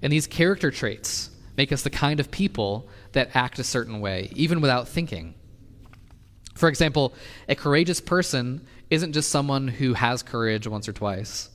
[0.00, 4.30] And these character traits make us the kind of people that act a certain way,
[4.34, 5.34] even without thinking.
[6.54, 7.14] For example,
[7.48, 11.50] a courageous person isn't just someone who has courage once or twice.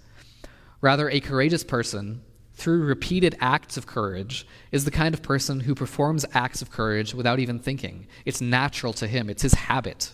[0.81, 2.21] Rather, a courageous person,
[2.53, 7.13] through repeated acts of courage, is the kind of person who performs acts of courage
[7.13, 8.07] without even thinking.
[8.25, 10.11] It's natural to him, it's his habit.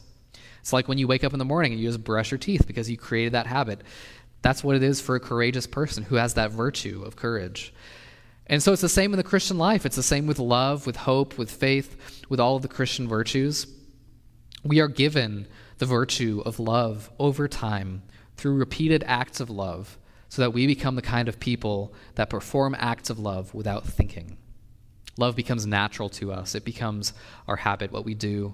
[0.62, 2.66] It's like when you wake up in the morning and you just brush your teeth
[2.66, 3.82] because you created that habit.
[4.42, 7.74] That's what it is for a courageous person who has that virtue of courage.
[8.48, 9.86] And so it's the same in the Christian life.
[9.86, 13.68] It's the same with love, with hope, with faith, with all of the Christian virtues.
[14.64, 18.04] We are given the virtue of love over time
[18.38, 19.98] through repeated acts of love
[20.30, 24.38] so that we become the kind of people that perform acts of love without thinking.
[25.18, 27.14] Love becomes natural to us, it becomes
[27.48, 28.54] our habit, what we do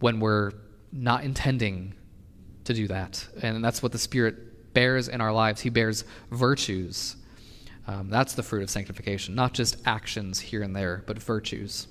[0.00, 0.50] when we're
[0.90, 1.94] not intending
[2.64, 3.26] to do that.
[3.40, 5.60] And that's what the Spirit bears in our lives.
[5.60, 7.16] He bears virtues.
[7.86, 11.88] Um, that's the fruit of sanctification, not just actions here and there, but virtues.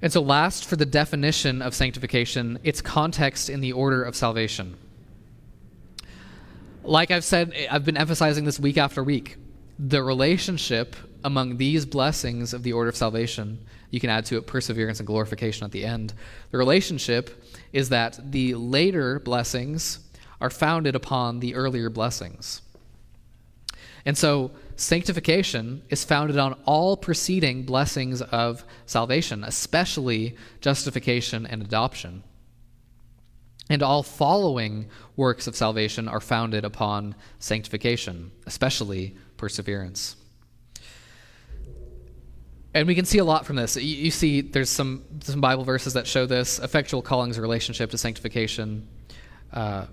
[0.00, 4.76] And so, last, for the definition of sanctification, its context in the order of salvation.
[6.82, 9.36] Like I've said, I've been emphasizing this week after week.
[9.78, 14.46] The relationship among these blessings of the order of salvation you can add to it
[14.46, 16.14] perseverance and glorification at the end.
[16.50, 20.00] The relationship is that the later blessings
[20.40, 22.62] are founded upon the earlier blessings.
[24.04, 32.24] And so sanctification is founded on all preceding blessings of salvation, especially justification and adoption.
[33.70, 40.16] And all following works of salvation are founded upon sanctification, especially perseverance.
[42.74, 43.76] And we can see a lot from this.
[43.76, 48.88] You, see, there's some some Bible verses that show this effectual calling's relationship to sanctification.
[49.52, 49.86] Uh,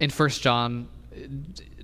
[0.00, 0.88] in First John,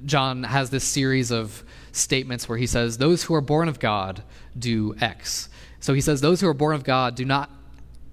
[0.04, 4.22] John has this series of statements where he says, "Those who are born of God
[4.58, 5.48] do X."
[5.80, 7.50] So he says, "Those who are born of God do not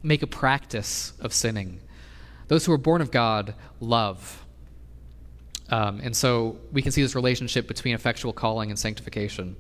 [0.04, 1.80] make a practice of sinning.
[2.48, 4.46] Those who are born of God love."
[5.70, 9.56] Um, and so we can see this relationship between effectual calling and sanctification.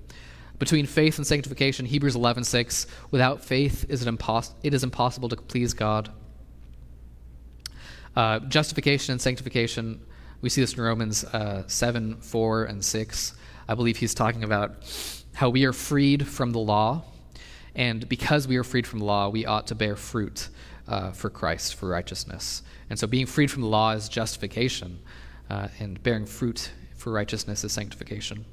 [0.58, 5.36] Between faith and sanctification, Hebrews 11:6, without faith is it, impos- it is impossible to
[5.38, 6.12] please God.
[8.16, 10.02] Uh, justification and sanctification,
[10.42, 13.34] we see this in Romans uh, 7, 4, and 6.
[13.68, 14.76] I believe he's talking about
[15.34, 17.04] how we are freed from the law,
[17.76, 20.50] and because we are freed from the law, we ought to bear fruit
[20.88, 22.64] uh, for Christ, for righteousness.
[22.90, 25.00] And so being freed from the law is justification,
[25.50, 28.46] uh, and bearing fruit for righteousness is sanctification.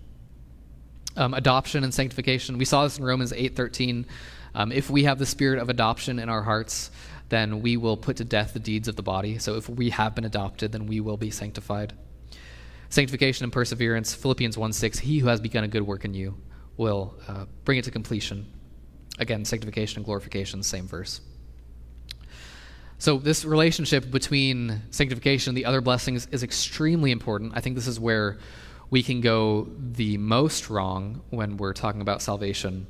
[1.17, 2.59] Um, adoption and sanctification.
[2.59, 4.07] We saw this in Romans 8:13.
[4.55, 6.91] Um, if we have the spirit of adoption in our hearts,
[7.29, 9.39] then we will put to death the deeds of the body.
[9.39, 11.93] So if we have been adopted, then we will be sanctified.
[12.89, 14.15] Sanctification and perseverance.
[14.15, 16.37] Philippians 1 6, He who has begun a good work in you
[16.77, 18.47] will uh, bring it to completion.
[19.19, 21.21] Again, sanctification and glorification, same verse.
[22.99, 27.53] So, this relationship between sanctification and the other blessings is extremely important.
[27.55, 28.39] I think this is where
[28.89, 32.87] we can go the most wrong when we're talking about salvation.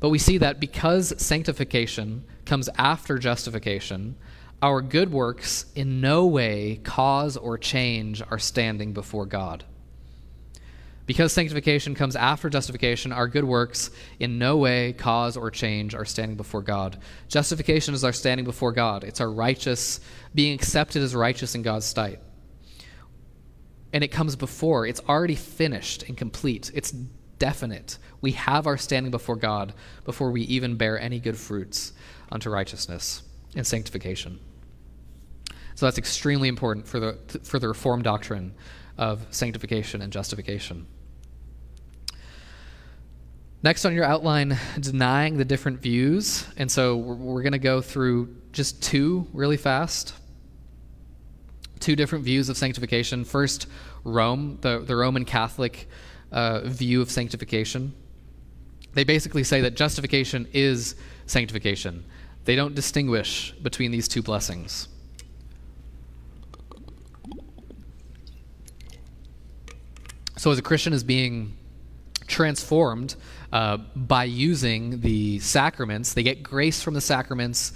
[0.00, 4.16] But we see that because sanctification comes after justification,
[4.62, 9.64] our good works in no way cause or change our standing before God.
[11.04, 13.90] Because sanctification comes after justification, our good works
[14.20, 16.96] in no way cause or change our standing before God.
[17.26, 20.00] Justification is our standing before God, it's our righteous,
[20.34, 22.20] being accepted as righteous in God's sight.
[23.92, 26.92] And it comes before, it's already finished and complete, it's
[27.42, 27.98] definite.
[28.20, 29.74] We have our standing before God
[30.04, 31.92] before we even bear any good fruits
[32.32, 33.22] unto righteousness
[33.54, 34.40] and sanctification.
[35.74, 38.54] So that's extremely important for the, for the Reformed doctrine
[38.98, 40.86] of sanctification and justification.
[43.62, 46.44] Next on your outline, denying the different views.
[46.56, 50.14] And so we're, we're going to go through just two really fast.
[51.78, 53.24] Two different views of sanctification.
[53.24, 53.66] First,
[54.04, 55.88] Rome, the, the Roman Catholic
[56.32, 57.94] uh, view of sanctification.
[58.94, 62.04] They basically say that justification is sanctification.
[62.44, 64.88] They don't distinguish between these two blessings.
[70.36, 71.56] So, as a Christian is being
[72.26, 73.14] transformed
[73.52, 77.72] uh, by using the sacraments, they get grace from the sacraments.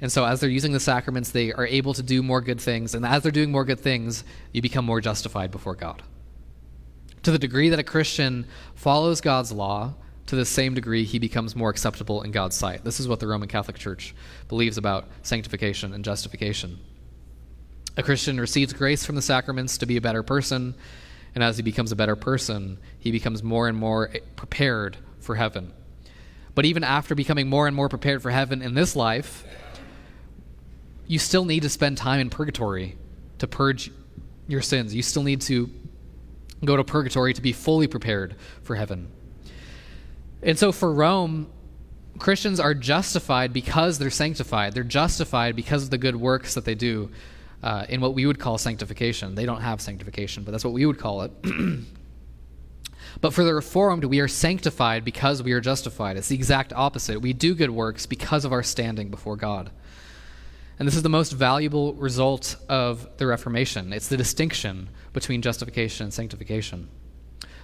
[0.00, 2.94] And so, as they're using the sacraments, they are able to do more good things.
[2.94, 6.02] And as they're doing more good things, you become more justified before God.
[7.24, 9.92] To the degree that a Christian follows God's law,
[10.28, 12.84] to the same degree he becomes more acceptable in God's sight.
[12.84, 14.14] This is what the Roman Catholic Church
[14.48, 16.78] believes about sanctification and justification.
[17.96, 20.74] A Christian receives grace from the sacraments to be a better person,
[21.34, 25.72] and as he becomes a better person, he becomes more and more prepared for heaven.
[26.54, 29.44] But even after becoming more and more prepared for heaven in this life,
[31.06, 32.98] you still need to spend time in purgatory
[33.38, 33.90] to purge
[34.46, 34.94] your sins.
[34.94, 35.70] You still need to
[36.64, 39.10] go to purgatory to be fully prepared for heaven.
[40.42, 41.50] And so for Rome,
[42.18, 44.74] Christians are justified because they're sanctified.
[44.74, 47.10] They're justified because of the good works that they do
[47.62, 49.34] uh, in what we would call sanctification.
[49.34, 51.32] They don't have sanctification, but that's what we would call it.
[53.20, 56.16] but for the Reformed, we are sanctified because we are justified.
[56.16, 57.20] It's the exact opposite.
[57.20, 59.70] We do good works because of our standing before God.
[60.78, 63.92] And this is the most valuable result of the Reformation.
[63.92, 66.88] It's the distinction between justification and sanctification.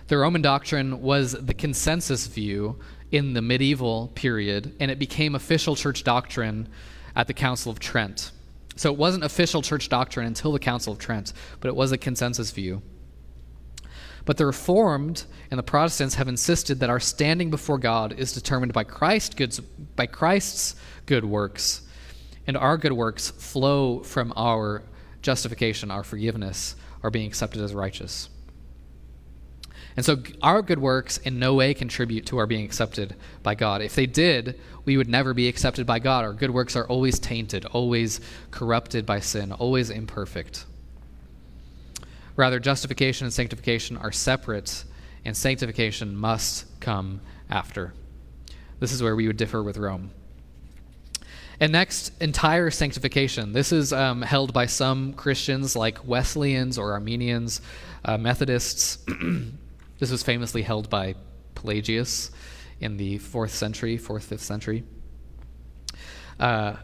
[0.07, 2.79] The Roman doctrine was the consensus view
[3.11, 6.69] in the medieval period, and it became official church doctrine
[7.17, 8.33] at the Council of Trent.
[8.77, 11.99] So it wasn't official church doctrine until the Council of Trent, but it was a
[11.99, 12.83] consensus view.
[14.27, 18.73] But the Reformed and the Protestants have insisted that our standing before God is determined
[18.73, 19.39] by, Christ
[19.97, 20.77] by Christ's
[21.07, 21.83] good works,
[22.47, 24.83] and our good works flow from our
[25.23, 28.29] justification, our forgiveness, our being accepted as righteous.
[29.97, 33.81] And so our good works in no way contribute to our being accepted by God.
[33.81, 36.25] If they did, we would never be accepted by God.
[36.25, 38.21] Our good works are always tainted, always
[38.51, 40.67] corrupted by sin, always imperfect.
[42.37, 44.85] Rather, justification and sanctification are separate,
[45.25, 47.95] and sanctification must come after.
[48.81, 50.11] This is where we would differ with Rome.
[51.61, 53.53] And next, entire sanctification.
[53.53, 57.61] This is um, held by some Christians like Wesleyans or Arminians,
[58.05, 58.99] uh, Methodists.
[60.05, 61.15] This was famously held by
[61.55, 62.31] Pelagius
[62.79, 64.85] in the fourth century, fourth, fifth century.
[66.39, 66.75] Uh,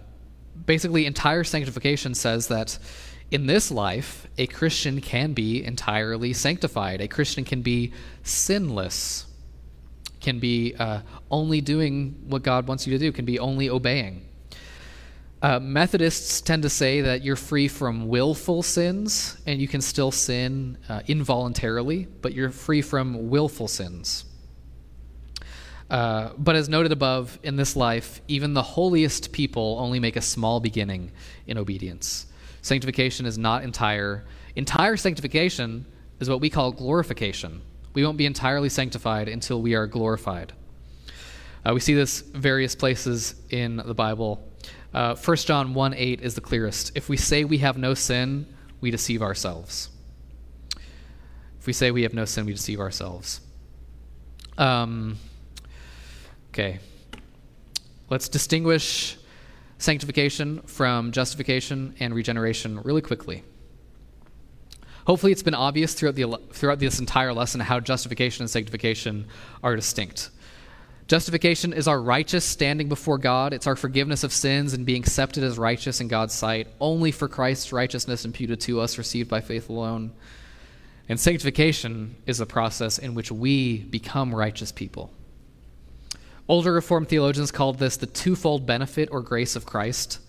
[0.64, 2.78] basically, entire sanctification says that
[3.30, 7.02] in this life, a Christian can be entirely sanctified.
[7.02, 7.92] A Christian can be
[8.22, 9.26] sinless,
[10.20, 11.00] can be uh,
[11.30, 14.29] only doing what God wants you to do, can be only obeying.
[15.43, 20.11] Uh, Methodists tend to say that you're free from willful sins and you can still
[20.11, 24.26] sin uh, involuntarily, but you're free from willful sins.
[25.88, 30.20] Uh, but as noted above, in this life, even the holiest people only make a
[30.20, 31.11] small beginning
[31.47, 32.26] in obedience.
[32.61, 34.26] Sanctification is not entire.
[34.57, 35.86] Entire sanctification
[36.20, 37.62] is what we call glorification.
[37.95, 40.53] We won't be entirely sanctified until we are glorified.
[41.64, 44.47] Uh, we see this various places in the Bible.
[44.93, 46.93] Uh, 1 John 1 8 is the clearest.
[46.95, 48.47] If we say we have no sin,
[48.80, 49.91] we deceive ourselves.
[51.61, 53.41] If we say we have no sin, we deceive ourselves.
[54.59, 55.18] Um,
[56.51, 56.80] okay.
[58.09, 59.16] Let's distinguish
[59.78, 63.45] sanctification from justification and regeneration really quickly.
[65.07, 69.26] Hopefully, it's been obvious throughout, the, throughout this entire lesson how justification and sanctification
[69.62, 70.30] are distinct.
[71.11, 73.52] Justification is our righteous standing before God.
[73.52, 77.26] It's our forgiveness of sins and being accepted as righteous in God's sight, only for
[77.26, 80.12] Christ's righteousness imputed to us, received by faith alone.
[81.08, 85.11] And sanctification is a process in which we become righteous people.
[86.46, 90.20] Older Reformed theologians called this the twofold benefit or grace of Christ.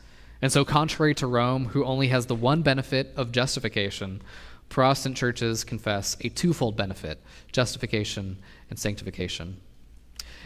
[0.41, 4.23] And so, contrary to Rome, who only has the one benefit of justification,
[4.67, 7.21] Protestant churches confess a twofold benefit
[7.51, 8.39] justification
[8.71, 9.61] and sanctification.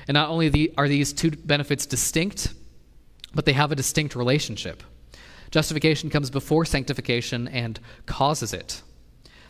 [0.08, 2.54] And not only are these two benefits distinct,
[3.34, 4.84] but they have a distinct relationship.
[5.52, 8.82] Justification comes before sanctification and causes it.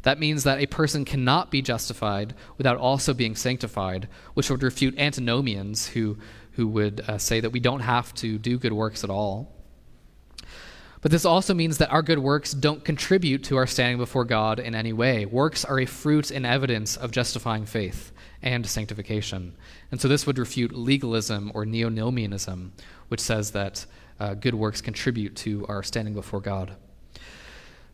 [0.03, 4.99] That means that a person cannot be justified without also being sanctified, which would refute
[4.99, 6.17] antinomians who,
[6.51, 9.51] who would uh, say that we don't have to do good works at all.
[11.01, 14.59] But this also means that our good works don't contribute to our standing before God
[14.59, 15.25] in any way.
[15.25, 18.11] Works are a fruit and evidence of justifying faith
[18.45, 19.55] and sanctification.
[19.91, 22.69] And so this would refute legalism or neonomianism,
[23.09, 23.85] which says that
[24.19, 26.77] uh, good works contribute to our standing before God.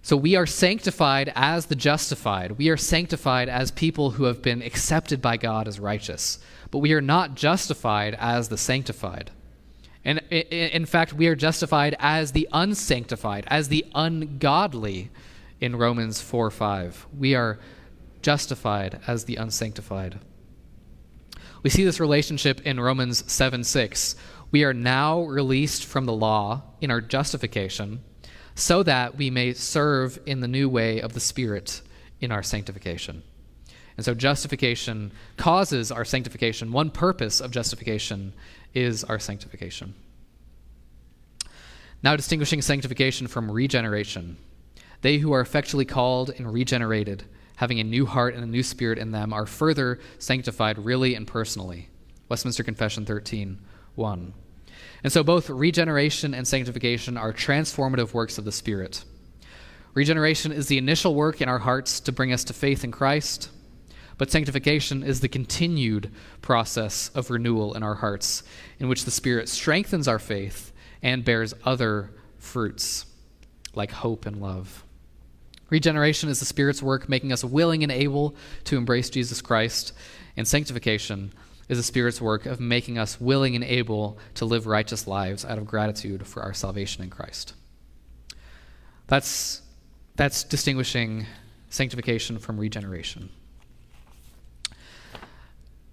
[0.04, 2.54] So we are sanctified as the justified.
[2.54, 6.39] We are sanctified as people who have been accepted by God as righteous.
[6.70, 9.32] But we are not justified as the sanctified.
[10.04, 15.12] And in fact, we are justified as the unsanctified, as the ungodly
[15.60, 17.08] in Romans 4 5.
[17.18, 17.60] We are
[18.24, 20.20] justified as the unsanctified.
[21.64, 24.16] We see this relationship in Romans 7 6.
[24.51, 28.01] We are now released from the law in our justification
[28.55, 31.82] so that we may serve in the new way of the Spirit
[32.20, 33.24] in our sanctification.
[33.95, 36.72] And so justification causes our sanctification.
[36.72, 38.34] One purpose of justification
[38.74, 39.93] is our sanctification.
[42.03, 44.38] Now, distinguishing sanctification from regeneration.
[45.01, 47.26] They who are effectually called and regenerated
[47.62, 51.28] having a new heart and a new spirit in them, are further sanctified really and
[51.28, 51.88] personally.
[52.28, 53.59] Westminster Confession 13,
[53.93, 54.34] 1.
[55.03, 59.03] And so both regeneration and sanctification are transformative works of the Spirit.
[59.93, 63.51] Regeneration is the initial work in our hearts to bring us to faith in Christ,
[64.18, 68.41] but sanctification is the continued process of renewal in our hearts,
[68.80, 72.09] in which the Spirit strengthens our faith and bears other
[72.39, 73.05] fruits,
[73.76, 74.84] like hope and love.
[75.72, 79.94] Regeneration is the Spirit's work making us willing and able to embrace Jesus Christ,
[80.38, 81.34] and sanctification
[81.70, 85.58] is the Spirit's work of making us willing and able to live righteous lives out
[85.58, 87.54] of gratitude for our salvation in Christ.
[89.08, 89.62] That's,
[90.18, 91.26] that's distinguishing
[91.70, 93.30] sanctification from regeneration.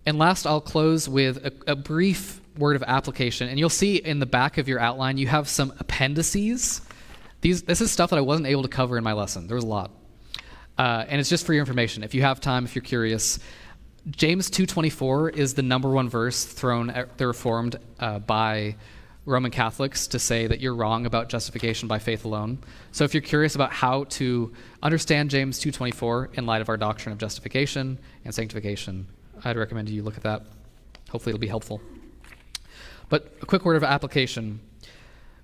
[0.05, 3.49] And last, I'll close with a, a, brief word of application.
[3.49, 6.81] And you'll see in the back of your outline, you have some appendices
[7.41, 9.47] these, this is stuff that I wasn't able to cover in my lesson.
[9.47, 9.91] There was a lot.
[10.76, 12.03] Uh, and it's just for your information.
[12.03, 13.39] If you have time, if you're curious,
[14.11, 18.76] James 2.24 is the number one verse thrown at the Reformed uh, by
[19.24, 22.59] Roman Catholics to say that you're wrong about justification by faith alone.
[22.93, 27.12] So if you're curious about how to understand James 2.24 in light of our doctrine
[27.12, 29.07] of justification and sanctification,
[29.45, 30.47] I'd recommend you look at that.
[31.11, 31.82] Hopefully it'll be helpful.
[33.11, 34.61] But a quick word of application.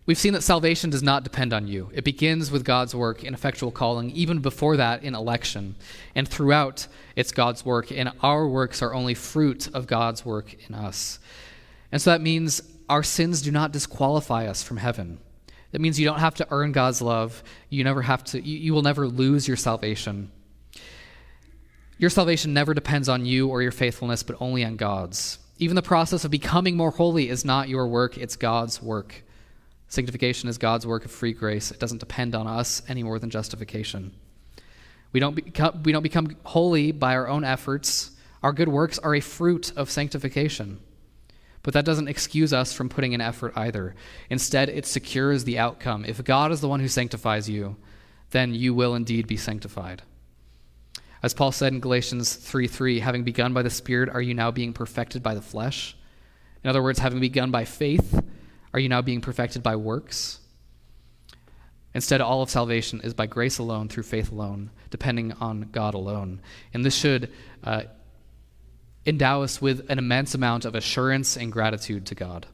[0.06, 1.90] We've seen that salvation does not depend on you.
[1.94, 5.76] It begins with God's work in effectual calling, even before that in election.
[6.14, 6.86] And throughout,
[7.16, 11.18] it's God's work, and our works are only fruit of God's work in us.
[11.90, 15.20] And so that means our sins do not disqualify us from heaven.
[15.72, 17.42] It means you don't have to earn God's love.
[17.70, 20.30] You never have to you, you will never lose your salvation.
[21.96, 25.38] Your salvation never depends on you or your faithfulness, but only on God's.
[25.58, 29.23] Even the process of becoming more holy is not your work, it's God's work.
[29.94, 31.70] Sanctification is God's work of free grace.
[31.70, 34.12] It doesn't depend on us any more than justification.
[35.12, 38.10] We don't, become, we don't become holy by our own efforts.
[38.42, 40.80] Our good works are a fruit of sanctification.
[41.62, 43.94] But that doesn't excuse us from putting in effort either.
[44.30, 46.04] Instead, it secures the outcome.
[46.04, 47.76] If God is the one who sanctifies you,
[48.30, 50.02] then you will indeed be sanctified.
[51.22, 54.50] As Paul said in Galatians 3 3, having begun by the Spirit, are you now
[54.50, 55.96] being perfected by the flesh?
[56.64, 58.20] In other words, having begun by faith,
[58.74, 60.40] are you now being perfected by works?
[61.94, 66.40] Instead, all of salvation is by grace alone, through faith alone, depending on God alone.
[66.74, 67.30] And this should
[67.62, 67.84] uh,
[69.06, 72.46] endow us with an immense amount of assurance and gratitude to God.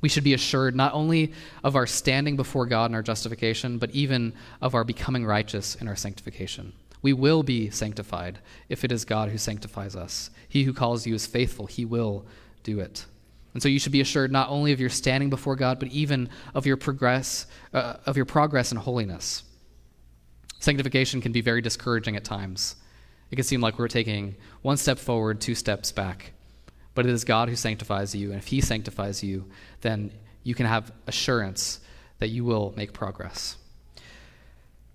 [0.00, 3.90] We should be assured not only of our standing before God in our justification, but
[3.90, 6.72] even of our becoming righteous in our sanctification.
[7.02, 10.30] We will be sanctified if it is God who sanctifies us.
[10.48, 12.26] He who calls you is faithful, he will
[12.64, 13.06] do it.
[13.52, 16.28] And so you should be assured not only of your standing before God, but even
[16.54, 19.42] of your progress, uh, of your progress in holiness.
[20.60, 22.76] Sanctification can be very discouraging at times.
[23.30, 26.32] It can seem like we're taking one step forward, two steps back.
[26.94, 29.46] But it is God who sanctifies you, and if He sanctifies you,
[29.80, 31.80] then you can have assurance
[32.18, 33.56] that you will make progress.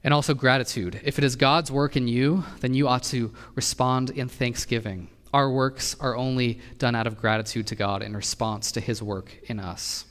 [0.04, 1.02] And also gratitude.
[1.04, 5.10] If it is God's work in you, then you ought to respond in thanksgiving.
[5.36, 9.38] Our works are only done out of gratitude to God in response to His work
[9.48, 10.06] in us.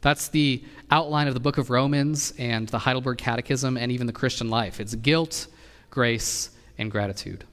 [0.00, 4.12] That's the outline of the book of Romans and the Heidelberg Catechism and even the
[4.12, 4.80] Christian life.
[4.80, 5.46] It's guilt,
[5.90, 7.44] grace, and gratitude.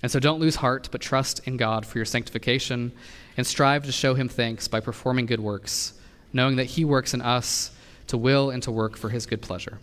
[0.00, 2.92] And so don't lose heart, but trust in God for your sanctification
[3.36, 5.94] and strive to show him thanks by performing good works,
[6.32, 7.72] knowing that he works in us
[8.06, 9.80] to will and to work for his good pleasure.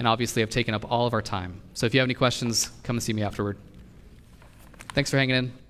[0.00, 1.62] And obviously, I've taken up all of our time.
[1.74, 3.56] So if you have any questions, come and see me afterward.
[4.96, 5.65] Thanks for hanging in.